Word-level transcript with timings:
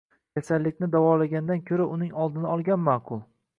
Kasallikni 0.37 0.89
davolagandan 0.95 1.63
ko‘ra 1.69 1.87
uning 1.99 2.19
oldini 2.25 2.53
olgan 2.57 2.85
ma’qul 2.91 3.25